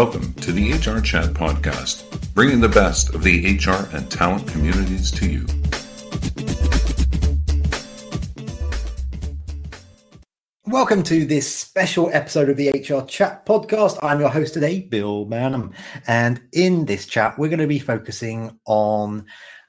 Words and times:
Welcome 0.00 0.32
to 0.34 0.52
the 0.52 0.74
HR 0.74 1.00
Chat 1.00 1.34
Podcast, 1.34 2.32
bringing 2.32 2.60
the 2.60 2.68
best 2.68 3.16
of 3.16 3.24
the 3.24 3.56
HR 3.56 3.92
and 3.96 4.08
talent 4.08 4.46
communities 4.46 5.10
to 5.10 5.28
you. 5.28 5.44
Welcome 10.66 11.02
to 11.02 11.24
this 11.24 11.52
special 11.52 12.10
episode 12.12 12.48
of 12.48 12.56
the 12.56 12.68
HR 12.68 13.04
Chat 13.06 13.44
Podcast. 13.44 13.98
I'm 14.00 14.20
your 14.20 14.28
host 14.28 14.54
today, 14.54 14.82
Bill 14.82 15.26
Banham. 15.26 15.74
And 16.06 16.42
in 16.52 16.84
this 16.84 17.04
chat, 17.04 17.36
we're 17.36 17.48
going 17.48 17.58
to 17.58 17.66
be 17.66 17.80
focusing 17.80 18.56
on 18.66 19.26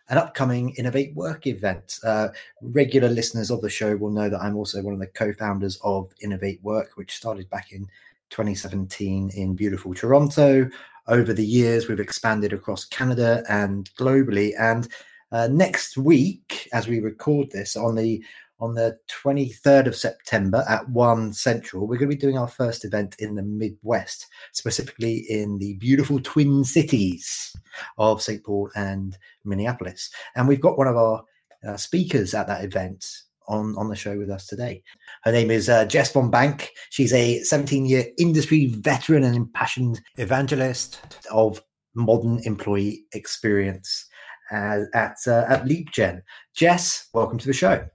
an 0.09 0.19
upcoming 0.19 0.75
Innovate 0.75 1.15
Work 1.15 1.47
event. 1.47 1.97
Uh, 2.03 2.27
regular 2.61 3.09
listeners 3.09 3.49
of 3.49 3.61
the 3.61 3.69
show 3.69 3.97
will 3.97 4.11
know 4.11 4.29
that 4.29 4.41
I'm 4.41 4.55
also 4.55 4.83
one 4.83 4.93
of 4.93 4.99
the 4.99 5.07
co 5.07 5.33
founders 5.33 5.79
of 5.83 6.11
Innovate 6.21 6.61
Work, 6.61 6.91
which 6.97 7.15
started 7.15 7.49
back 7.49 7.71
in 7.71 7.87
2017 8.29 9.31
in 9.35 9.55
beautiful 9.55 9.93
Toronto. 9.93 10.69
Over 11.07 11.33
the 11.33 11.45
years, 11.45 11.87
we've 11.87 11.99
expanded 11.99 12.53
across 12.53 12.85
Canada 12.85 13.43
and 13.49 13.89
globally. 13.95 14.53
And 14.59 14.87
uh, 15.31 15.47
next 15.47 15.97
week, 15.97 16.69
as 16.73 16.87
we 16.87 16.99
record 16.99 17.51
this 17.51 17.75
on 17.75 17.95
the 17.95 18.23
on 18.59 18.75
the 18.75 18.97
23rd 19.23 19.87
of 19.87 19.95
September 19.95 20.65
at 20.67 20.87
1 20.89 21.31
Central, 21.31 21.87
we're 21.87 21.97
going 21.97 22.09
to 22.09 22.15
be 22.15 22.19
doing 22.19 22.37
our 22.37 22.47
first 22.47 22.83
event 22.83 23.15
in 23.19 23.35
the 23.35 23.41
Midwest, 23.41 24.27
specifically 24.51 25.19
in 25.29 25.57
the 25.59 25.75
beautiful 25.75 26.19
twin 26.19 26.65
cities 26.65 27.55
of 27.97 28.21
St. 28.21 28.43
Paul 28.43 28.69
and 28.75 29.17
Minneapolis. 29.45 30.09
And 30.35 30.45
we've 30.45 30.59
got 30.59 30.77
one 30.77 30.87
of 30.87 30.97
our 30.97 31.23
uh, 31.65 31.77
speakers 31.77 32.33
at 32.33 32.47
that 32.47 32.65
event 32.65 33.05
on, 33.49 33.75
on 33.77 33.89
the 33.89 33.95
show 33.95 34.17
with 34.17 34.29
us 34.29 34.47
today. 34.47 34.81
Her 35.23 35.31
name 35.31 35.51
is 35.51 35.67
uh, 35.67 35.85
Jess 35.85 36.11
Von 36.13 36.31
Bank. 36.31 36.71
She's 36.91 37.11
a 37.11 37.41
17 37.41 37.85
year 37.85 38.05
industry 38.17 38.67
veteran 38.67 39.23
and 39.23 39.35
impassioned 39.35 39.99
evangelist 40.17 41.01
of 41.31 41.61
modern 41.95 42.39
employee 42.45 43.05
experience 43.13 44.07
uh, 44.51 44.81
at, 44.93 45.17
uh, 45.27 45.45
at 45.49 45.65
LeapGen. 45.65 46.21
Jess, 46.55 47.09
welcome 47.13 47.37
to 47.39 47.47
the 47.47 47.53
show. 47.53 47.85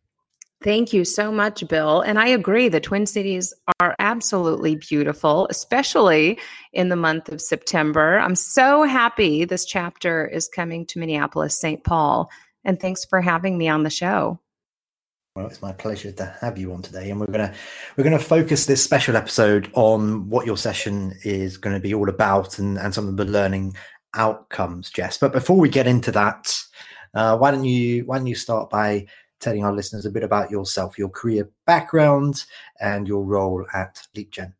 Thank 0.62 0.94
you 0.94 1.05
so 1.05 1.30
much, 1.30 1.66
Bill. 1.69 2.00
And 2.00 2.19
I 2.19 2.28
agree, 2.28 2.70
the 2.70 2.80
Twin 2.80 3.05
Cities 3.05 3.52
are 3.80 3.94
absolutely 3.98 4.77
beautiful, 4.77 5.47
especially 5.50 6.38
in 6.72 6.88
the 6.88 6.97
month 6.97 7.28
of 7.28 7.42
September. 7.42 8.19
I'm 8.19 8.34
so 8.34 8.84
happy 8.84 9.44
this 9.44 9.66
chapter 9.66 10.27
is 10.27 10.48
coming 10.48 10.86
to 10.86 10.98
Minneapolis, 10.98 11.58
St. 11.58 11.84
Paul. 11.84 12.30
And 12.64 12.80
thanks 12.80 13.05
for 13.05 13.20
having 13.20 13.58
me 13.58 13.69
on 13.69 13.82
the 13.82 13.91
show. 13.91 14.41
Well, 15.36 15.48
it's 15.48 15.60
my 15.60 15.72
pleasure 15.72 16.12
to 16.12 16.36
have 16.40 16.56
you 16.58 16.72
on 16.72 16.82
today, 16.82 17.10
and 17.10 17.18
we're 17.18 17.27
gonna 17.27 17.52
we're 17.96 18.04
gonna 18.04 18.20
focus 18.20 18.66
this 18.66 18.84
special 18.84 19.16
episode 19.16 19.68
on 19.74 20.28
what 20.28 20.46
your 20.46 20.56
session 20.56 21.12
is 21.24 21.56
going 21.56 21.74
to 21.74 21.80
be 21.80 21.92
all 21.92 22.08
about, 22.08 22.60
and 22.60 22.78
and 22.78 22.94
some 22.94 23.08
of 23.08 23.16
the 23.16 23.24
learning 23.24 23.74
outcomes, 24.14 24.91
Jess. 24.91 25.18
But 25.18 25.32
before 25.32 25.56
we 25.56 25.68
get 25.68 25.88
into 25.88 26.12
that, 26.12 26.56
uh, 27.14 27.36
why 27.36 27.50
don't 27.50 27.64
you 27.64 28.04
why 28.04 28.18
don't 28.18 28.28
you 28.28 28.36
start 28.36 28.70
by 28.70 29.06
telling 29.41 29.64
our 29.64 29.72
listeners 29.72 30.06
a 30.06 30.10
bit 30.12 30.22
about 30.22 30.52
yourself, 30.52 30.96
your 30.96 31.08
career 31.08 31.50
background, 31.66 32.44
and 32.80 33.08
your 33.08 33.24
role 33.24 33.66
at 33.74 34.06
LeapGen? 34.16 34.52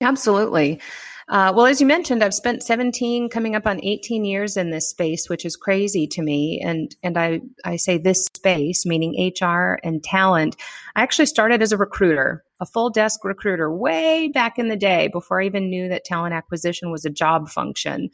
Absolutely. 0.00 0.80
Uh, 1.28 1.52
well, 1.54 1.66
as 1.66 1.80
you 1.80 1.86
mentioned, 1.86 2.22
I've 2.22 2.34
spent 2.34 2.62
17, 2.62 3.28
coming 3.30 3.56
up 3.56 3.66
on 3.66 3.82
18 3.82 4.24
years 4.24 4.56
in 4.56 4.70
this 4.70 4.88
space, 4.88 5.28
which 5.28 5.44
is 5.44 5.56
crazy 5.56 6.06
to 6.06 6.22
me. 6.22 6.60
And 6.64 6.94
and 7.02 7.18
I 7.18 7.40
I 7.64 7.76
say 7.76 7.98
this 7.98 8.26
space, 8.26 8.86
meaning 8.86 9.32
HR 9.40 9.80
and 9.82 10.04
talent. 10.04 10.56
I 10.94 11.02
actually 11.02 11.26
started 11.26 11.62
as 11.62 11.72
a 11.72 11.76
recruiter, 11.76 12.44
a 12.60 12.66
full 12.66 12.90
desk 12.90 13.24
recruiter, 13.24 13.74
way 13.74 14.28
back 14.28 14.56
in 14.56 14.68
the 14.68 14.76
day, 14.76 15.08
before 15.08 15.42
I 15.42 15.46
even 15.46 15.68
knew 15.68 15.88
that 15.88 16.04
talent 16.04 16.32
acquisition 16.32 16.92
was 16.92 17.04
a 17.04 17.10
job 17.10 17.48
function. 17.48 18.08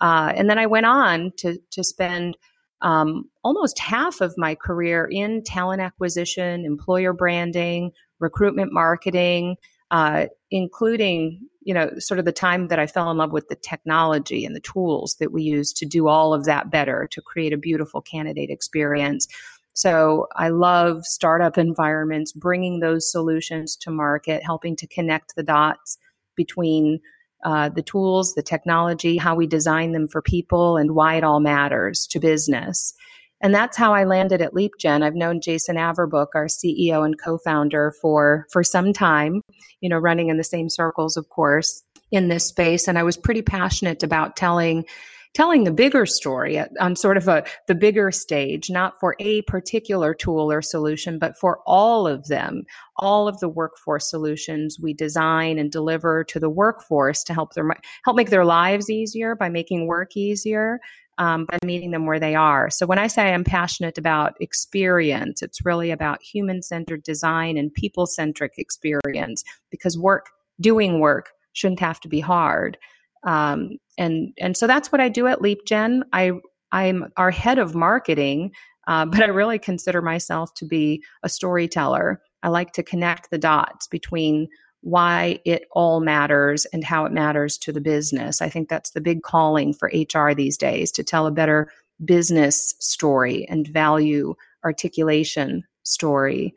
Uh, 0.00 0.32
and 0.34 0.48
then 0.48 0.58
I 0.58 0.66
went 0.66 0.86
on 0.86 1.32
to 1.38 1.58
to 1.72 1.84
spend 1.84 2.38
um, 2.80 3.28
almost 3.42 3.78
half 3.78 4.22
of 4.22 4.34
my 4.38 4.54
career 4.54 5.06
in 5.10 5.42
talent 5.44 5.82
acquisition, 5.82 6.64
employer 6.64 7.12
branding, 7.12 7.92
recruitment 8.20 8.72
marketing 8.72 9.56
uh, 9.94 10.26
including 10.50 11.40
you 11.64 11.74
know 11.74 11.90
sort 11.98 12.18
of 12.18 12.24
the 12.24 12.32
time 12.32 12.68
that 12.68 12.78
I 12.78 12.86
fell 12.86 13.10
in 13.10 13.16
love 13.16 13.32
with 13.32 13.48
the 13.48 13.56
technology 13.56 14.44
and 14.44 14.54
the 14.54 14.60
tools 14.60 15.16
that 15.20 15.32
we 15.32 15.42
use 15.42 15.72
to 15.74 15.86
do 15.86 16.08
all 16.08 16.32
of 16.32 16.44
that 16.44 16.70
better 16.70 17.08
to 17.10 17.22
create 17.22 17.52
a 17.52 17.58
beautiful 17.58 18.00
candidate 18.00 18.50
experience. 18.50 19.26
So 19.74 20.28
I 20.36 20.50
love 20.50 21.04
startup 21.04 21.58
environments, 21.58 22.32
bringing 22.32 22.78
those 22.78 23.10
solutions 23.10 23.76
to 23.78 23.90
market, 23.90 24.44
helping 24.44 24.76
to 24.76 24.86
connect 24.86 25.34
the 25.34 25.42
dots 25.42 25.98
between 26.36 27.00
uh, 27.44 27.68
the 27.68 27.82
tools, 27.82 28.34
the 28.34 28.42
technology, 28.42 29.16
how 29.16 29.34
we 29.34 29.46
design 29.46 29.92
them 29.92 30.08
for 30.08 30.22
people, 30.22 30.76
and 30.76 30.94
why 30.94 31.16
it 31.16 31.24
all 31.24 31.40
matters 31.40 32.06
to 32.06 32.20
business. 32.20 32.94
And 33.44 33.54
that's 33.54 33.76
how 33.76 33.92
I 33.92 34.04
landed 34.04 34.40
at 34.40 34.54
LeapGen. 34.54 35.02
I've 35.02 35.14
known 35.14 35.42
Jason 35.42 35.76
Averbook, 35.76 36.28
our 36.34 36.46
CEO 36.46 37.04
and 37.04 37.20
co-founder, 37.20 37.92
for 38.00 38.46
for 38.50 38.64
some 38.64 38.94
time, 38.94 39.42
you 39.82 39.90
know, 39.90 39.98
running 39.98 40.30
in 40.30 40.38
the 40.38 40.42
same 40.42 40.70
circles, 40.70 41.18
of 41.18 41.28
course, 41.28 41.84
in 42.10 42.28
this 42.28 42.48
space. 42.48 42.88
And 42.88 42.98
I 42.98 43.02
was 43.02 43.18
pretty 43.18 43.42
passionate 43.42 44.02
about 44.02 44.34
telling 44.34 44.86
telling 45.34 45.64
the 45.64 45.72
bigger 45.72 46.06
story 46.06 46.58
on 46.80 46.96
sort 46.96 47.18
of 47.18 47.28
a 47.28 47.44
the 47.66 47.74
bigger 47.74 48.10
stage 48.10 48.70
not 48.70 48.98
for 48.98 49.16
a 49.18 49.42
particular 49.42 50.14
tool 50.14 50.50
or 50.50 50.62
solution 50.62 51.18
but 51.18 51.36
for 51.36 51.58
all 51.66 52.06
of 52.06 52.28
them 52.28 52.62
all 52.98 53.26
of 53.26 53.40
the 53.40 53.48
workforce 53.48 54.08
solutions 54.08 54.78
we 54.80 54.94
design 54.94 55.58
and 55.58 55.72
deliver 55.72 56.22
to 56.22 56.38
the 56.38 56.48
workforce 56.48 57.24
to 57.24 57.34
help 57.34 57.52
their 57.52 57.68
help 58.04 58.16
make 58.16 58.30
their 58.30 58.44
lives 58.44 58.88
easier 58.88 59.34
by 59.34 59.48
making 59.48 59.88
work 59.88 60.16
easier 60.16 60.78
um, 61.18 61.46
by 61.46 61.58
meeting 61.64 61.90
them 61.90 62.06
where 62.06 62.20
they 62.20 62.34
are. 62.34 62.70
So 62.70 62.86
when 62.86 62.98
I 62.98 63.06
say 63.06 63.32
I'm 63.32 63.44
passionate 63.44 63.98
about 63.98 64.36
experience, 64.40 65.42
it's 65.42 65.64
really 65.64 65.90
about 65.90 66.22
human 66.22 66.62
centered 66.62 67.02
design 67.02 67.56
and 67.56 67.72
people 67.72 68.06
centric 68.06 68.54
experience 68.58 69.44
because 69.70 69.98
work, 69.98 70.30
doing 70.60 71.00
work, 71.00 71.30
shouldn't 71.52 71.80
have 71.80 72.00
to 72.00 72.08
be 72.08 72.20
hard. 72.20 72.76
Um, 73.24 73.78
and 73.96 74.32
and 74.38 74.56
so 74.56 74.66
that's 74.66 74.92
what 74.92 75.00
I 75.00 75.08
do 75.08 75.26
at 75.26 75.38
LeapGen. 75.38 76.02
I 76.12 76.32
I'm 76.72 77.12
our 77.16 77.30
head 77.30 77.58
of 77.58 77.74
marketing, 77.74 78.52
uh, 78.86 79.06
but 79.06 79.22
I 79.22 79.26
really 79.26 79.58
consider 79.58 80.02
myself 80.02 80.52
to 80.54 80.66
be 80.66 81.02
a 81.22 81.28
storyteller. 81.28 82.20
I 82.42 82.48
like 82.48 82.72
to 82.72 82.82
connect 82.82 83.30
the 83.30 83.38
dots 83.38 83.86
between 83.86 84.48
why 84.84 85.40
it 85.46 85.66
all 85.72 86.00
matters 86.00 86.66
and 86.66 86.84
how 86.84 87.06
it 87.06 87.12
matters 87.12 87.56
to 87.56 87.72
the 87.72 87.80
business. 87.80 88.42
I 88.42 88.50
think 88.50 88.68
that's 88.68 88.90
the 88.90 89.00
big 89.00 89.22
calling 89.22 89.72
for 89.72 89.90
HR 89.94 90.34
these 90.34 90.58
days 90.58 90.92
to 90.92 91.02
tell 91.02 91.26
a 91.26 91.30
better 91.30 91.72
business 92.04 92.74
story 92.80 93.46
and 93.48 93.66
value 93.66 94.34
articulation 94.62 95.64
story. 95.84 96.54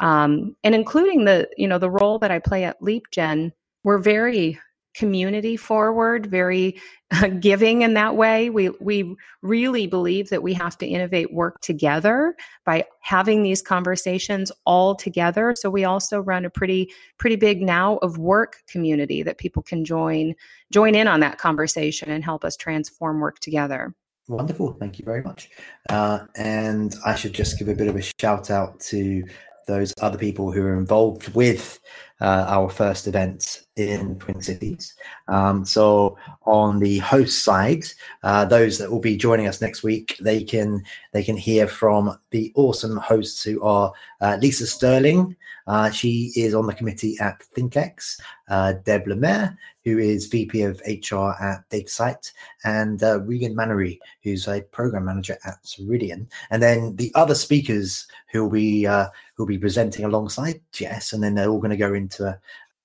Um, 0.00 0.56
and 0.64 0.74
including 0.74 1.24
the 1.24 1.48
you 1.56 1.68
know 1.68 1.78
the 1.78 1.90
role 1.90 2.18
that 2.18 2.32
I 2.32 2.40
play 2.40 2.64
at 2.64 2.80
LeapGen, 2.80 3.52
we're 3.84 3.98
very 3.98 4.58
community 4.98 5.56
forward, 5.56 6.26
very 6.26 6.80
uh, 7.12 7.28
giving 7.28 7.82
in 7.82 7.94
that 7.94 8.16
way. 8.16 8.50
We 8.50 8.70
we 8.80 9.14
really 9.42 9.86
believe 9.86 10.28
that 10.30 10.42
we 10.42 10.52
have 10.54 10.76
to 10.78 10.86
innovate 10.86 11.32
work 11.32 11.60
together 11.60 12.34
by 12.66 12.84
having 13.00 13.42
these 13.42 13.62
conversations 13.62 14.50
all 14.66 14.94
together. 14.94 15.54
So 15.56 15.70
we 15.70 15.84
also 15.84 16.20
run 16.20 16.44
a 16.44 16.50
pretty 16.50 16.90
pretty 17.18 17.36
big 17.36 17.62
now 17.62 17.98
of 17.98 18.18
work 18.18 18.56
community 18.66 19.22
that 19.22 19.38
people 19.38 19.62
can 19.62 19.84
join 19.84 20.34
join 20.72 20.94
in 20.94 21.06
on 21.06 21.20
that 21.20 21.38
conversation 21.38 22.10
and 22.10 22.24
help 22.24 22.44
us 22.44 22.56
transform 22.56 23.20
work 23.20 23.38
together. 23.38 23.94
Wonderful, 24.28 24.74
thank 24.74 24.98
you 24.98 25.06
very 25.06 25.22
much. 25.22 25.48
Uh, 25.88 26.26
and 26.36 26.94
I 27.06 27.14
should 27.14 27.32
just 27.32 27.58
give 27.58 27.68
a 27.68 27.74
bit 27.74 27.88
of 27.88 27.96
a 27.96 28.02
shout 28.20 28.50
out 28.50 28.78
to 28.80 29.24
those 29.66 29.94
other 30.00 30.18
people 30.18 30.50
who 30.50 30.62
are 30.62 30.76
involved 30.76 31.34
with 31.34 31.78
uh, 32.20 32.46
our 32.48 32.68
first 32.68 33.06
event 33.06 33.62
in 33.78 34.18
Twin 34.18 34.42
Cities. 34.42 34.94
Um, 35.28 35.64
so 35.64 36.18
on 36.44 36.78
the 36.78 36.98
host 36.98 37.44
side, 37.44 37.84
uh, 38.22 38.44
those 38.44 38.78
that 38.78 38.90
will 38.90 39.00
be 39.00 39.16
joining 39.16 39.46
us 39.46 39.60
next 39.60 39.82
week, 39.82 40.16
they 40.20 40.42
can 40.42 40.82
they 41.12 41.22
can 41.22 41.36
hear 41.36 41.66
from 41.66 42.18
the 42.30 42.52
awesome 42.56 42.96
hosts 42.96 43.42
who 43.42 43.62
are 43.62 43.92
uh, 44.20 44.36
Lisa 44.40 44.66
Sterling. 44.66 45.36
Uh, 45.66 45.90
she 45.90 46.32
is 46.34 46.54
on 46.54 46.66
the 46.66 46.74
committee 46.74 47.16
at 47.20 47.42
ThinkX. 47.54 48.18
Uh, 48.48 48.72
Deb 48.84 49.06
Lemaire, 49.06 49.58
who 49.84 49.98
is 49.98 50.26
VP 50.26 50.62
of 50.62 50.80
HR 50.86 51.34
at 51.42 51.68
DataSite, 51.68 52.32
and 52.64 53.02
uh, 53.02 53.20
Regan 53.20 53.54
Mannery, 53.54 54.00
who's 54.22 54.48
a 54.48 54.62
program 54.62 55.04
manager 55.04 55.36
at 55.44 55.62
Ceridian. 55.62 56.26
And 56.50 56.62
then 56.62 56.96
the 56.96 57.12
other 57.14 57.34
speakers 57.34 58.06
who 58.32 58.44
will 58.44 58.50
be 58.50 58.84
who 58.84 59.44
will 59.44 59.46
be 59.46 59.58
presenting 59.58 60.06
alongside 60.06 60.62
Jess, 60.72 61.12
and 61.12 61.22
then 61.22 61.34
they're 61.34 61.50
all 61.50 61.60
going 61.60 61.70
to 61.70 61.76
go 61.76 61.92
into 62.08 62.26
a, 62.26 62.38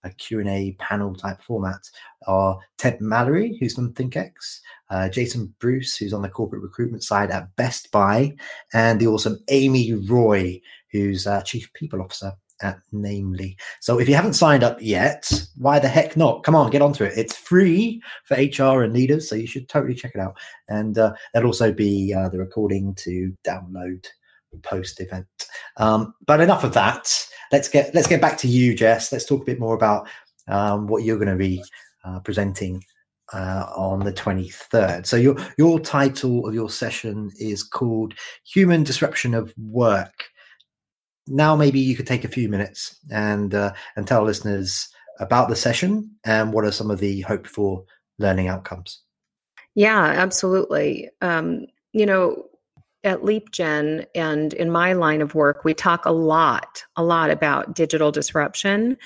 a 0.03 0.09
Q&A 0.11 0.75
panel 0.79 1.15
type 1.15 1.41
format 1.41 1.89
are 2.27 2.59
Ted 2.77 2.99
Mallory, 2.99 3.57
who's 3.59 3.75
from 3.75 3.93
ThinkX, 3.93 4.59
uh, 4.89 5.09
Jason 5.09 5.53
Bruce, 5.59 5.95
who's 5.95 6.13
on 6.13 6.21
the 6.21 6.29
corporate 6.29 6.61
recruitment 6.61 7.03
side 7.03 7.31
at 7.31 7.55
Best 7.55 7.91
Buy, 7.91 8.33
and 8.73 8.99
the 8.99 9.07
awesome 9.07 9.39
Amy 9.49 9.93
Roy, 9.93 10.61
who's 10.91 11.25
uh, 11.25 11.41
Chief 11.41 11.71
People 11.73 12.01
Officer 12.01 12.33
at 12.61 12.79
Namely. 12.91 13.57
So 13.79 13.99
if 13.99 14.07
you 14.07 14.15
haven't 14.15 14.33
signed 14.33 14.63
up 14.63 14.77
yet, 14.81 15.31
why 15.57 15.79
the 15.79 15.87
heck 15.87 16.15
not? 16.17 16.43
Come 16.43 16.55
on, 16.55 16.69
get 16.69 16.81
onto 16.81 17.03
it. 17.03 17.13
It's 17.17 17.35
free 17.35 18.01
for 18.25 18.35
HR 18.35 18.83
and 18.83 18.93
leaders, 18.93 19.29
so 19.29 19.35
you 19.35 19.47
should 19.47 19.69
totally 19.69 19.95
check 19.95 20.11
it 20.15 20.21
out. 20.21 20.37
And 20.67 20.97
uh, 20.97 21.13
there'll 21.33 21.47
also 21.47 21.71
be 21.71 22.13
uh, 22.13 22.29
the 22.29 22.39
recording 22.39 22.93
to 22.95 23.35
download 23.45 24.05
post 24.61 24.99
event. 24.99 25.27
Um, 25.77 26.13
but 26.25 26.41
enough 26.41 26.63
of 26.63 26.73
that. 26.73 27.11
Let's 27.51 27.69
get 27.69 27.93
let's 27.93 28.07
get 28.07 28.21
back 28.21 28.37
to 28.39 28.47
you, 28.47 28.75
Jess. 28.75 29.11
Let's 29.11 29.25
talk 29.25 29.41
a 29.41 29.45
bit 29.45 29.59
more 29.59 29.75
about 29.75 30.07
um, 30.47 30.87
what 30.87 31.03
you're 31.03 31.17
going 31.17 31.27
to 31.29 31.35
be 31.35 31.63
uh, 32.03 32.19
presenting 32.19 32.83
uh, 33.31 33.65
on 33.75 33.99
the 33.99 34.13
23rd. 34.13 35.05
So 35.05 35.15
your 35.15 35.35
your 35.57 35.79
title 35.79 36.47
of 36.47 36.53
your 36.53 36.69
session 36.69 37.31
is 37.39 37.63
called 37.63 38.13
"Human 38.45 38.83
Disruption 38.83 39.33
of 39.33 39.53
Work." 39.57 40.25
Now, 41.27 41.55
maybe 41.55 41.79
you 41.79 41.95
could 41.95 42.07
take 42.07 42.25
a 42.25 42.29
few 42.29 42.49
minutes 42.49 42.97
and 43.11 43.53
uh, 43.53 43.73
and 43.95 44.07
tell 44.07 44.23
listeners 44.23 44.89
about 45.19 45.49
the 45.49 45.55
session 45.55 46.11
and 46.25 46.53
what 46.53 46.65
are 46.65 46.71
some 46.71 46.91
of 46.91 46.99
the 46.99 47.21
hoped 47.21 47.47
for 47.47 47.85
learning 48.17 48.47
outcomes. 48.47 49.01
Yeah, 49.75 50.01
absolutely. 50.03 51.09
Um, 51.21 51.67
you 51.93 52.05
know, 52.05 52.45
at 53.03 53.21
LeapGen 53.21 54.05
and 54.15 54.53
in 54.53 54.71
my 54.71 54.93
line 54.93 55.21
of 55.21 55.35
work, 55.35 55.63
we 55.63 55.73
talk 55.73 56.05
a 56.05 56.11
lot, 56.11 56.83
a 56.95 57.03
lot 57.03 57.29
about 57.29 57.75
digital 57.75 58.11
disruption. 58.11 58.97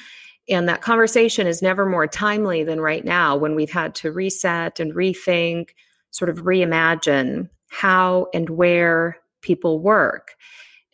And 0.50 0.70
that 0.70 0.82
conversation 0.82 1.48
is 1.48 1.62
never 1.62 1.86
more 1.86 2.08
timely 2.08 2.64
than 2.64 2.80
right 2.80 3.04
now 3.04 3.36
when 3.36 3.56
we've 3.56 3.72
had 3.72 3.96
to 3.96 4.12
reset 4.12 4.80
and 4.80 4.94
rethink, 4.94 5.70
sort 6.12 6.30
of 6.30 6.44
reimagine 6.44 7.50
how 7.70 8.28
and 8.34 8.50
where 8.50 9.18
people 9.42 9.80
work. 9.80 10.36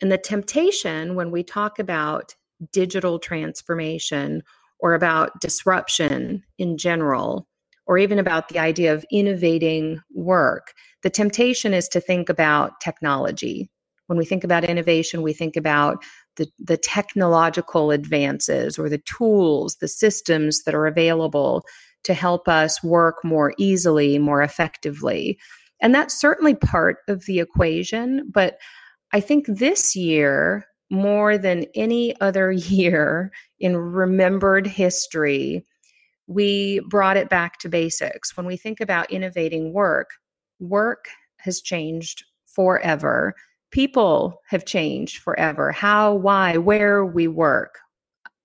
And 0.00 0.10
the 0.10 0.18
temptation 0.18 1.14
when 1.14 1.30
we 1.30 1.42
talk 1.42 1.78
about 1.78 2.34
digital 2.72 3.18
transformation 3.18 4.42
or 4.80 4.94
about 4.94 5.40
disruption 5.40 6.42
in 6.58 6.76
general, 6.76 7.46
or 7.86 7.98
even 7.98 8.18
about 8.18 8.48
the 8.48 8.58
idea 8.58 8.92
of 8.92 9.04
innovating 9.10 10.00
work, 10.24 10.72
the 11.02 11.10
temptation 11.10 11.74
is 11.74 11.88
to 11.88 12.00
think 12.00 12.28
about 12.28 12.80
technology. 12.80 13.70
When 14.06 14.18
we 14.18 14.24
think 14.24 14.44
about 14.44 14.64
innovation, 14.64 15.22
we 15.22 15.32
think 15.32 15.56
about 15.56 16.02
the, 16.36 16.48
the 16.58 16.76
technological 16.76 17.90
advances 17.90 18.78
or 18.78 18.88
the 18.88 18.98
tools, 18.98 19.76
the 19.76 19.88
systems 19.88 20.64
that 20.64 20.74
are 20.74 20.86
available 20.86 21.64
to 22.04 22.14
help 22.14 22.48
us 22.48 22.82
work 22.82 23.24
more 23.24 23.54
easily, 23.58 24.18
more 24.18 24.42
effectively. 24.42 25.38
And 25.80 25.94
that's 25.94 26.18
certainly 26.18 26.54
part 26.54 26.98
of 27.08 27.24
the 27.26 27.40
equation. 27.40 28.30
But 28.32 28.58
I 29.12 29.20
think 29.20 29.46
this 29.46 29.94
year, 29.94 30.66
more 30.90 31.38
than 31.38 31.66
any 31.74 32.18
other 32.20 32.52
year 32.52 33.32
in 33.58 33.76
remembered 33.76 34.66
history, 34.66 35.64
we 36.26 36.80
brought 36.88 37.16
it 37.16 37.28
back 37.28 37.58
to 37.58 37.68
basics. 37.68 38.36
When 38.36 38.46
we 38.46 38.56
think 38.56 38.80
about 38.80 39.10
innovating 39.10 39.72
work, 39.72 40.10
work 40.58 41.08
has 41.38 41.60
changed 41.60 42.24
forever. 42.46 43.34
People 43.70 44.40
have 44.48 44.64
changed 44.64 45.18
forever. 45.18 45.72
How, 45.72 46.14
why, 46.14 46.56
where 46.56 47.04
we 47.04 47.28
work, 47.28 47.78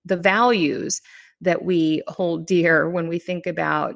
the 0.06 0.18
values 0.18 1.02
that 1.42 1.64
we 1.64 2.02
hold 2.08 2.46
dear 2.46 2.90
when 2.90 3.08
we 3.08 3.20
think 3.20 3.48
about 3.48 3.96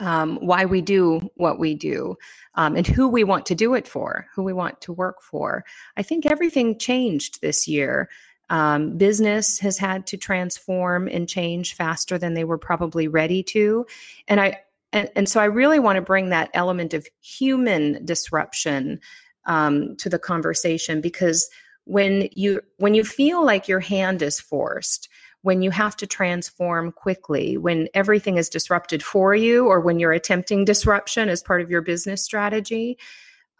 um, 0.00 0.38
why 0.40 0.64
we 0.64 0.80
do 0.80 1.20
what 1.36 1.58
we 1.58 1.74
do 1.74 2.16
um, 2.54 2.74
and 2.74 2.86
who 2.86 3.06
we 3.06 3.22
want 3.22 3.44
to 3.46 3.54
do 3.54 3.74
it 3.74 3.86
for, 3.86 4.26
who 4.34 4.42
we 4.42 4.52
want 4.54 4.80
to 4.80 4.92
work 4.92 5.22
for. 5.22 5.64
I 5.96 6.02
think 6.02 6.24
everything 6.24 6.78
changed 6.78 7.42
this 7.42 7.68
year. 7.68 8.08
Um, 8.50 8.98
business 8.98 9.58
has 9.60 9.78
had 9.78 10.06
to 10.08 10.16
transform 10.16 11.08
and 11.08 11.28
change 11.28 11.74
faster 11.74 12.18
than 12.18 12.34
they 12.34 12.44
were 12.44 12.58
probably 12.58 13.08
ready 13.08 13.42
to. 13.44 13.86
And 14.28 14.40
I, 14.40 14.60
and, 14.92 15.08
and 15.14 15.28
so 15.28 15.40
I 15.40 15.44
really 15.44 15.78
want 15.78 15.96
to 15.96 16.02
bring 16.02 16.30
that 16.30 16.50
element 16.52 16.92
of 16.92 17.06
human 17.20 18.04
disruption 18.04 19.00
um, 19.46 19.96
to 19.96 20.08
the 20.08 20.18
conversation 20.18 21.00
because 21.00 21.48
when 21.84 22.28
you 22.32 22.60
when 22.76 22.94
you 22.94 23.04
feel 23.04 23.44
like 23.44 23.66
your 23.66 23.80
hand 23.80 24.22
is 24.22 24.38
forced 24.38 25.08
when 25.42 25.62
you 25.62 25.70
have 25.70 25.96
to 25.96 26.06
transform 26.06 26.92
quickly 26.92 27.56
when 27.56 27.88
everything 27.94 28.36
is 28.36 28.50
disrupted 28.50 29.02
for 29.02 29.34
you 29.34 29.66
or 29.66 29.80
when 29.80 29.98
you're 29.98 30.12
attempting 30.12 30.64
disruption 30.64 31.30
as 31.30 31.42
part 31.42 31.62
of 31.62 31.70
your 31.70 31.80
business 31.80 32.22
strategy 32.22 32.98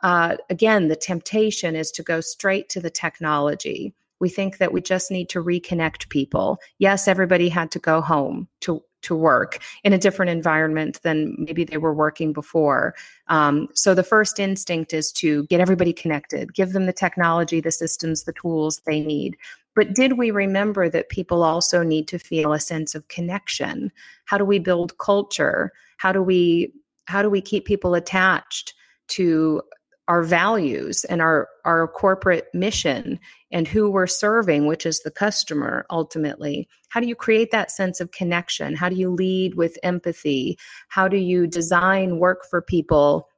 uh, 0.02 0.36
again 0.50 0.88
the 0.88 0.96
temptation 0.96 1.74
is 1.74 1.90
to 1.90 2.02
go 2.02 2.20
straight 2.20 2.68
to 2.68 2.78
the 2.78 2.90
technology 2.90 3.94
we 4.20 4.28
think 4.28 4.58
that 4.58 4.72
we 4.72 4.80
just 4.80 5.10
need 5.10 5.28
to 5.28 5.42
reconnect 5.42 6.08
people 6.08 6.58
yes 6.78 7.08
everybody 7.08 7.48
had 7.48 7.70
to 7.70 7.78
go 7.78 8.00
home 8.00 8.48
to 8.60 8.82
to 9.02 9.14
work 9.14 9.58
in 9.84 9.92
a 9.92 9.98
different 9.98 10.30
environment 10.30 11.00
than 11.02 11.34
maybe 11.38 11.64
they 11.64 11.78
were 11.78 11.94
working 11.94 12.32
before. 12.32 12.94
Um, 13.28 13.68
so 13.74 13.94
the 13.94 14.02
first 14.02 14.38
instinct 14.38 14.92
is 14.92 15.12
to 15.12 15.44
get 15.46 15.60
everybody 15.60 15.92
connected, 15.92 16.54
give 16.54 16.72
them 16.72 16.86
the 16.86 16.92
technology, 16.92 17.60
the 17.60 17.72
systems, 17.72 18.24
the 18.24 18.32
tools 18.32 18.82
they 18.86 19.00
need. 19.00 19.36
But 19.74 19.94
did 19.94 20.18
we 20.18 20.30
remember 20.30 20.88
that 20.88 21.08
people 21.08 21.42
also 21.42 21.82
need 21.82 22.08
to 22.08 22.18
feel 22.18 22.52
a 22.52 22.60
sense 22.60 22.94
of 22.94 23.08
connection? 23.08 23.92
How 24.24 24.36
do 24.36 24.44
we 24.44 24.58
build 24.58 24.98
culture? 24.98 25.72
How 25.98 26.12
do 26.12 26.22
we 26.22 26.72
how 27.06 27.22
do 27.22 27.30
we 27.30 27.40
keep 27.40 27.64
people 27.64 27.94
attached 27.94 28.74
to 29.08 29.62
our 30.10 30.24
values 30.24 31.04
and 31.04 31.22
our 31.22 31.48
our 31.64 31.86
corporate 31.86 32.48
mission 32.52 33.16
and 33.52 33.68
who 33.68 33.88
we're 33.88 34.08
serving 34.08 34.66
which 34.66 34.84
is 34.84 35.02
the 35.02 35.10
customer 35.10 35.86
ultimately. 35.88 36.68
How 36.88 36.98
do 36.98 37.06
you 37.06 37.14
create 37.14 37.52
that 37.52 37.70
sense 37.70 38.00
of 38.00 38.10
connection? 38.10 38.74
How 38.74 38.88
do 38.88 38.96
you 38.96 39.08
lead 39.08 39.54
with 39.54 39.78
empathy? 39.84 40.58
How 40.88 41.06
do 41.06 41.16
you 41.16 41.46
design 41.46 42.18
work 42.18 42.40
for 42.50 42.60
people 42.60 43.28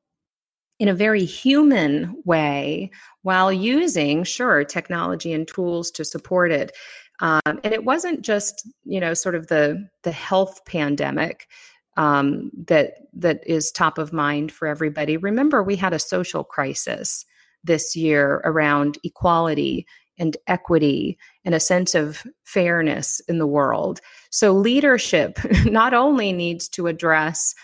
in 0.79 0.89
a 0.89 0.95
very 0.95 1.27
human 1.27 2.17
way 2.25 2.91
while 3.21 3.53
using 3.53 4.25
sure 4.25 4.65
technology 4.65 5.35
and 5.35 5.47
tools 5.47 5.91
to 5.91 6.07
support 6.07 6.51
it? 6.51 6.73
Um, 7.21 7.61
and 7.63 7.75
it 7.75 7.85
wasn't 7.85 8.23
just 8.23 8.67
you 8.85 8.99
know 8.99 9.13
sort 9.13 9.35
of 9.35 9.49
the 9.49 9.87
the 10.05 10.13
health 10.13 10.65
pandemic 10.65 11.49
um, 11.97 12.50
that 12.67 12.94
that 13.12 13.47
is 13.47 13.71
top 13.71 13.99
of 13.99 14.12
mind 14.12 14.53
for 14.53 14.67
everybody. 14.67 15.17
Remember, 15.17 15.62
we 15.62 15.77
had 15.77 15.93
a 15.93 15.99
social 15.99 16.44
crisis 16.44 17.25
this 17.65 17.94
year 17.94 18.41
around 18.44 18.99
equality 19.05 19.87
and 20.19 20.37
equity 20.46 21.19
and 21.44 21.55
a 21.55 21.61
sense 21.61 21.94
of 21.94 22.27
fairness 22.44 23.20
in 23.29 23.39
the 23.39 23.46
world. 23.46 24.01
So 24.31 24.53
leadership 24.53 25.39
not 25.65 25.94
only 25.94 26.32
needs 26.32 26.69
to 26.70 26.87
address 26.87 27.55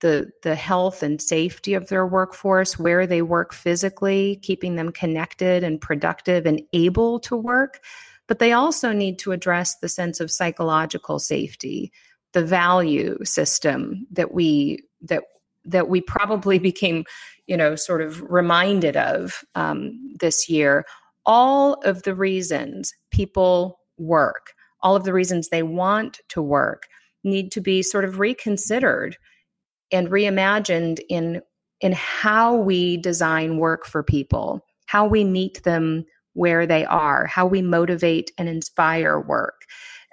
the 0.00 0.30
the 0.44 0.54
health 0.54 1.02
and 1.02 1.20
safety 1.20 1.74
of 1.74 1.88
their 1.88 2.06
workforce, 2.06 2.78
where 2.78 3.06
they 3.06 3.22
work 3.22 3.52
physically, 3.52 4.38
keeping 4.42 4.76
them 4.76 4.92
connected 4.92 5.64
and 5.64 5.80
productive 5.80 6.46
and 6.46 6.62
able 6.72 7.18
to 7.20 7.36
work, 7.36 7.80
but 8.28 8.38
they 8.38 8.52
also 8.52 8.92
need 8.92 9.18
to 9.18 9.32
address 9.32 9.76
the 9.76 9.88
sense 9.88 10.20
of 10.20 10.30
psychological 10.30 11.18
safety 11.18 11.92
the 12.32 12.44
value 12.44 13.18
system 13.24 14.06
that 14.10 14.32
we 14.32 14.82
that 15.02 15.22
that 15.64 15.88
we 15.88 16.00
probably 16.00 16.58
became 16.58 17.04
you 17.46 17.56
know 17.56 17.76
sort 17.76 18.02
of 18.02 18.22
reminded 18.22 18.96
of 18.96 19.44
um, 19.54 19.98
this 20.20 20.48
year. 20.48 20.84
All 21.26 21.74
of 21.84 22.04
the 22.04 22.14
reasons 22.14 22.94
people 23.10 23.80
work 23.98 24.54
all 24.82 24.96
of 24.96 25.04
the 25.04 25.12
reasons 25.12 25.48
they 25.48 25.62
want 25.62 26.20
to 26.28 26.42
work 26.42 26.84
need 27.24 27.50
to 27.52 27.60
be 27.60 27.82
sort 27.82 28.04
of 28.04 28.18
reconsidered 28.18 29.16
and 29.90 30.08
reimagined 30.08 31.00
in 31.08 31.42
in 31.80 31.92
how 31.92 32.56
we 32.56 32.96
design 32.96 33.58
work 33.58 33.86
for 33.86 34.02
people 34.02 34.64
how 34.86 35.06
we 35.06 35.24
meet 35.24 35.62
them 35.64 36.04
where 36.34 36.66
they 36.66 36.84
are 36.84 37.26
how 37.26 37.46
we 37.46 37.62
motivate 37.62 38.30
and 38.38 38.48
inspire 38.48 39.20
work 39.20 39.62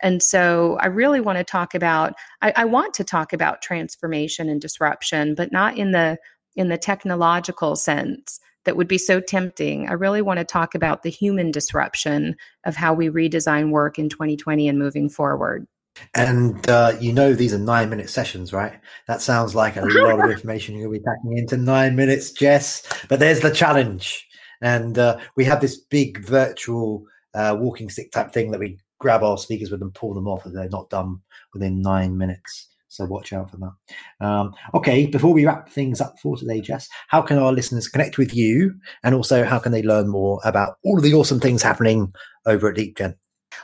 and 0.02 0.22
so 0.22 0.78
I 0.80 0.88
really 0.88 1.22
want 1.22 1.38
to 1.38 1.44
talk 1.44 1.74
about, 1.74 2.14
I, 2.42 2.54
I 2.56 2.66
want 2.66 2.94
to 2.96 3.04
talk 3.04 3.34
about 3.34 3.62
transformation 3.62 4.50
and 4.50 4.60
disruption, 4.60 5.36
but 5.36 5.52
not 5.52 5.78
in 5.78 5.92
the 5.92 6.18
in 6.56 6.70
the 6.70 6.78
technological 6.78 7.76
sense 7.76 8.40
that 8.64 8.78
would 8.78 8.88
be 8.88 8.98
so 8.98 9.20
tempting. 9.20 9.88
I 9.88 9.94
really 9.94 10.22
want 10.22 10.40
to 10.40 10.46
talk 10.46 10.74
about 10.74 11.04
the 11.04 11.10
human 11.10 11.52
disruption 11.52 12.36
of 12.66 12.76
how 12.76 12.94
we 12.94 13.10
redesign 13.10 13.72
work 13.72 14.00
in 14.00 14.10
2020 14.10 14.68
and 14.68 14.80
moving 14.80 15.10
forward. 15.10 15.68
And 16.14 16.68
uh, 16.70 16.98
you 17.00 17.14
know 17.14 17.34
these 17.34 17.54
are 17.54 17.60
nine 17.60 17.90
minute 17.90 18.10
sessions, 18.10 18.52
right? 18.52 18.80
That 19.08 19.22
sounds 19.22 19.56
like 19.56 19.78
a 19.78 19.82
lot 19.82 20.20
of 20.20 20.30
information 20.32 20.76
you're 20.76 20.90
going 20.90 21.00
to 21.00 21.00
be 21.00 21.06
packing 21.06 21.38
into 21.38 21.58
nine 21.58 21.96
minutes, 21.96 22.32
Jess. 22.32 22.84
But 23.08 23.20
there's 23.20 23.40
the 23.40 23.52
challenge, 23.52 24.28
and 24.62 25.00
uh, 25.00 25.20
we 25.38 25.46
have 25.46 25.62
this 25.62 25.78
big 25.78 26.20
virtual 26.26 27.06
uh, 27.34 27.56
walking 27.58 27.90
stick 27.90 28.12
type 28.12 28.34
thing 28.34 28.52
that 28.52 28.60
we 28.60 28.78
grab 29.00 29.24
our 29.24 29.38
speakers 29.38 29.72
with 29.72 29.82
and 29.82 29.94
pull 29.94 30.14
them 30.14 30.28
off 30.28 30.46
if 30.46 30.54
they're 30.54 30.70
not 30.70 30.90
done 30.90 31.22
within 31.54 31.82
nine 31.82 32.18
minutes. 32.18 32.70
So 32.88 33.06
watch 33.06 33.34
out 33.34 33.52
for 33.52 33.58
that. 33.58 34.26
Um, 34.26 34.54
okay, 34.74 35.06
before 35.06 35.34
we 35.34 35.46
wrap 35.46 35.70
things 35.70 36.00
up 36.00 36.18
for 36.20 36.38
today, 36.38 36.62
Jess, 36.62 36.88
how 37.10 37.22
can 37.22 37.38
our 37.38 37.52
listeners 37.52 37.90
connect 37.90 38.18
with 38.18 38.34
you? 38.34 38.74
And 39.04 39.14
also, 39.14 39.44
how 39.44 39.60
can 39.60 39.74
they 39.74 39.84
learn 39.84 40.08
more 40.08 40.40
about 40.46 40.78
all 40.84 40.98
of 40.98 41.04
the 41.04 41.14
awesome 41.14 41.42
things 41.42 41.62
happening 41.62 42.14
over 42.46 42.70
at 42.70 42.78
LeapGen? 42.78 43.16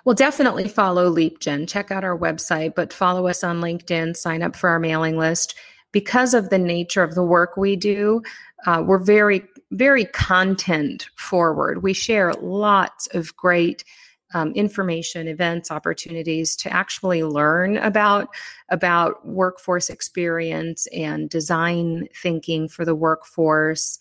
Well, 0.04 0.16
definitely 0.16 0.68
follow 0.68 1.14
LeapGen. 1.14 1.70
Check 1.70 1.92
out 1.92 2.04
our 2.04 2.18
website, 2.18 2.76
but 2.76 2.92
follow 2.92 3.28
us 3.28 3.44
on 3.44 3.62
LinkedIn, 3.62 4.18
sign 4.18 4.42
up 4.42 4.56
for 4.56 4.70
our 4.70 4.80
mailing 4.80 5.18
list. 5.18 5.56
Because 5.92 6.34
of 6.34 6.50
the 6.50 6.58
nature 6.58 7.04
of 7.04 7.16
the 7.16 7.24
work 7.24 7.58
we 7.58 7.76
do, 7.76 8.22
uh, 8.66 8.84
we're 8.86 9.04
very, 9.04 9.44
very 9.72 10.06
content 10.06 11.10
forward. 11.16 11.84
We 11.84 11.94
share 11.94 12.34
lots 12.34 13.08
of 13.14 13.36
great 13.36 13.84
um, 14.34 14.52
information, 14.54 15.28
events, 15.28 15.72
opportunities 15.72 16.56
to 16.58 16.72
actually 16.72 17.24
learn 17.24 17.78
about 17.78 18.30
about 18.70 19.26
workforce 19.26 19.90
experience 19.90 20.88
and 20.88 21.30
design 21.30 22.08
thinking 22.16 22.68
for 22.68 22.86
the 22.86 22.96
workforce. 22.96 24.00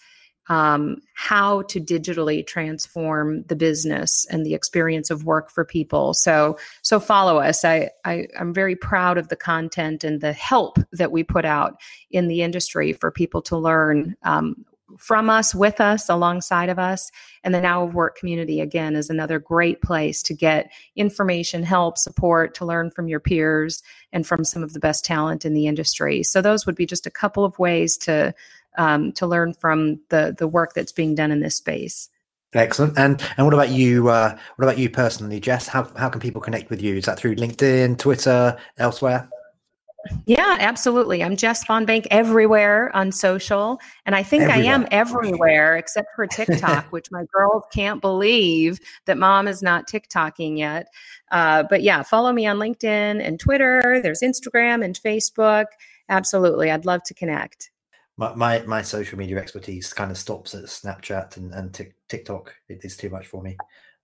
Um, 0.49 0.96
how 1.14 1.62
to 1.62 1.80
digitally 1.80 2.44
transform 2.44 3.44
the 3.44 3.54
business 3.54 4.26
and 4.30 4.44
the 4.44 4.54
experience 4.54 5.08
of 5.08 5.25
work 5.25 5.49
for 5.49 5.64
people. 5.64 6.12
So, 6.12 6.58
so 6.82 6.99
follow 6.99 7.38
us. 7.38 7.64
I, 7.64 7.90
I 8.04 8.26
I'm 8.37 8.52
very 8.52 8.75
proud 8.75 9.16
of 9.16 9.28
the 9.28 9.37
content 9.37 10.02
and 10.02 10.20
the 10.20 10.32
help 10.32 10.78
that 10.90 11.12
we 11.12 11.22
put 11.22 11.44
out 11.44 11.80
in 12.10 12.26
the 12.26 12.42
industry 12.42 12.92
for 12.92 13.12
people 13.12 13.42
to 13.42 13.56
learn 13.56 14.16
um, 14.25 14.64
from 14.99 15.30
us, 15.30 15.54
with 15.54 15.80
us, 15.80 16.09
alongside 16.09 16.68
of 16.68 16.78
us. 16.78 17.11
And 17.44 17.54
the 17.54 17.61
Now 17.61 17.85
of 17.85 17.94
Work 17.94 18.16
community, 18.16 18.61
again, 18.61 18.97
is 18.97 19.11
another 19.11 19.38
great 19.38 19.82
place 19.82 20.23
to 20.25 20.35
get 20.35 20.70
information, 20.97 21.62
help, 21.62 21.99
support, 21.99 22.54
to 22.54 22.64
learn 22.64 22.90
from 22.90 23.09
your 23.09 23.20
peers 23.20 23.82
and 24.12 24.26
from 24.26 24.44
some 24.44 24.62
of 24.62 24.73
the 24.73 24.80
best 24.80 25.04
talent 25.04 25.44
in 25.44 25.54
the 25.54 25.66
industry. 25.66 26.23
So 26.23 26.42
those 26.42 26.66
would 26.66 26.76
be 26.76 26.87
just 26.87 27.06
a 27.06 27.11
couple 27.11 27.44
of 27.44 27.59
ways 27.59 27.97
to 27.99 28.35
um, 28.78 29.12
to 29.12 29.26
learn 29.26 29.52
from 29.54 30.00
the 30.11 30.35
the 30.37 30.49
work 30.49 30.75
that's 30.75 30.92
being 30.92 31.14
done 31.14 31.30
in 31.30 31.40
this 31.40 31.56
space. 31.56 32.09
Excellent. 32.52 32.99
And 32.99 33.23
and 33.37 33.47
what 33.47 33.54
about 33.54 33.70
you? 33.70 34.09
Uh, 34.09 34.37
what 34.56 34.64
about 34.64 34.78
you 34.78 34.90
personally, 34.90 35.40
Jess? 35.40 35.68
How 35.68 35.85
how 35.97 36.09
can 36.09 36.20
people 36.20 36.40
connect 36.40 36.70
with 36.70 36.82
you? 36.82 36.97
Is 36.97 37.04
that 37.04 37.18
through 37.18 37.37
LinkedIn, 37.37 37.99
Twitter, 37.99 38.59
elsewhere? 38.78 39.28
Yeah, 40.26 40.57
absolutely. 40.61 41.23
I'm 41.23 41.37
Jess 41.37 41.64
Von 41.64 41.85
Bank 41.85 42.07
everywhere 42.11 42.95
on 42.95 43.12
social. 43.12 43.80
And 44.07 44.14
I 44.14 44.23
think 44.23 44.45
everywhere. 44.45 44.73
I 44.73 44.75
am 44.75 44.87
everywhere 44.90 45.76
except 45.76 46.09
for 46.14 46.26
TikTok, 46.26 46.87
which 46.90 47.11
my 47.11 47.25
girls 47.33 47.64
can't 47.73 48.00
believe 48.00 48.80
that 49.07 49.19
mom 49.19 49.49
is 49.49 49.62
not 49.62 49.88
TikToking 49.88 50.59
yet. 50.59 50.88
Uh, 51.30 51.64
but 51.69 51.83
yeah, 51.83 52.02
follow 52.02 52.33
me 52.33 52.47
on 52.47 52.59
LinkedIn 52.59 53.25
and 53.25 53.38
Twitter. 53.38 54.00
There's 54.02 54.23
Instagram 54.23 54.85
and 54.85 54.99
Facebook. 54.99 55.66
Absolutely. 56.09 56.71
I'd 56.71 56.87
love 56.87 57.02
to 57.04 57.14
connect. 57.14 57.71
My, 58.16 58.35
my, 58.35 58.62
my 58.62 58.83
social 58.83 59.19
media 59.19 59.38
expertise 59.38 59.92
kind 59.92 60.11
of 60.11 60.19
stops 60.19 60.54
at 60.54 60.64
Snapchat 60.64 61.37
and, 61.37 61.54
and 61.54 61.92
TikTok. 62.09 62.54
It 62.69 62.85
is 62.85 62.97
too 62.97 63.11
much 63.11 63.26
for 63.26 63.42
me. 63.42 63.57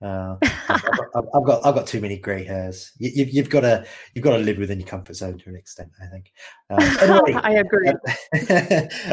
Uh, 0.03 0.37
I've, 0.43 0.85
I've, 1.15 1.25
I've, 1.35 1.45
got 1.45 1.67
I've 1.67 1.75
got 1.75 1.87
too 1.87 2.01
many 2.01 2.19
grey 2.19 2.45
hairs. 2.45 2.93
You, 2.99 3.25
have 3.25 3.35
you've 3.35 3.51
got 3.51 3.61
to 3.61 3.87
you've 4.15 4.25
got 4.25 4.37
to 4.37 4.43
live 4.43 4.59
within 4.59 4.79
your 4.79 4.89
comfort 4.89 5.17
zone 5.17 5.39
to 5.39 5.49
an 5.49 5.57
extent. 5.57 5.91
I 6.03 6.07
think. 6.07 6.33
Uh, 6.69 6.97
anyway, 7.25 7.41
I 7.43 7.53
agree. 7.55 7.93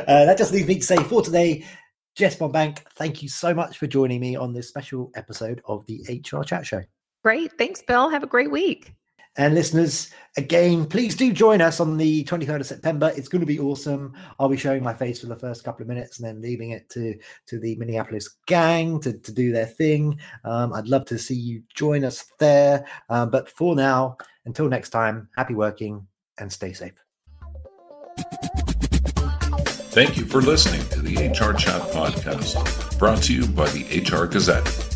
Uh, 0.04 0.25
that 0.25 0.38
just 0.38 0.52
leaves 0.52 0.68
me 0.68 0.75
to 0.75 0.82
say 0.82 0.98
for 0.98 1.22
today, 1.22 1.66
Jess 2.16 2.36
Von 2.36 2.52
Bank, 2.52 2.84
thank 2.96 3.24
you 3.24 3.30
so 3.30 3.54
much 3.54 3.78
for 3.78 3.88
joining 3.88 4.20
me 4.20 4.36
on 4.36 4.54
this 4.54 4.68
special 4.68 5.12
episode 5.16 5.62
of 5.66 5.86
the 5.86 6.04
HR 6.10 6.44
Chat 6.44 6.66
Show. 6.66 6.84
Great, 7.24 7.54
thanks, 7.58 7.82
Bill. 7.82 8.10
Have 8.10 8.24
a 8.24 8.28
great 8.28 8.52
week. 8.52 8.94
And 9.36 9.56
listeners, 9.56 10.12
again, 10.38 10.86
please 10.86 11.16
do 11.16 11.32
join 11.34 11.60
us 11.60 11.80
on 11.80 11.98
the 11.98 12.24
23rd 12.25 12.60
of 12.60 12.66
September. 12.68 13.12
It's 13.16 13.28
going 13.28 13.40
to 13.40 13.48
be 13.48 13.60
awesome. 13.60 14.13
I'll 14.38 14.50
be 14.50 14.58
showing 14.58 14.84
my 14.84 14.94
face 14.94 15.22
for 15.22 15.28
the 15.28 15.36
first 15.36 15.63
couple 15.63 15.82
of 15.82 15.88
minutes 15.88 16.20
and 16.20 16.28
then 16.28 16.42
leaving 16.42 16.70
it 16.70 16.88
to, 16.90 17.18
to 17.48 17.60
the 17.60 17.75
Minneapolis 17.78 18.30
gang 18.46 19.00
to, 19.02 19.13
to 19.13 19.32
do 19.32 19.52
their 19.52 19.66
thing. 19.66 20.20
Um, 20.44 20.74
I'd 20.74 20.88
love 20.88 21.06
to 21.06 21.18
see 21.18 21.36
you 21.36 21.63
join 21.74 22.04
us 22.06 22.25
there. 22.38 22.86
Um, 23.10 23.32
but 23.32 23.50
for 23.50 23.75
now, 23.75 24.18
until 24.46 24.68
next 24.68 24.92
time, 24.92 25.30
happy 25.36 25.56
working 25.56 26.06
and 26.38 26.52
stay 26.52 26.74
safe. 26.74 27.04
Thank 29.94 30.18
you 30.18 30.25
for 30.25 30.42
listening 30.42 30.88
to 30.90 31.02
the 31.02 31.28
HR 31.28 31.54
Chat 31.54 31.82
Podcast, 31.92 32.98
brought 33.00 33.24
to 33.24 33.34
you 33.34 33.48
by 33.48 33.70
the 33.70 34.00
HR 34.00 34.25
Gazette. 34.25 34.92